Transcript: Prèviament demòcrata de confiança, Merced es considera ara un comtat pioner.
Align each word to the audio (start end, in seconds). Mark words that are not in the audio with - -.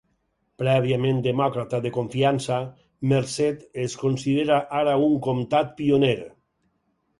Prèviament 0.59 1.19
demòcrata 1.27 1.79
de 1.83 1.91
confiança, 1.97 2.57
Merced 3.13 3.63
es 3.85 3.99
considera 4.07 4.61
ara 4.81 4.99
un 5.11 5.17
comtat 5.31 5.73
pioner. 5.81 6.19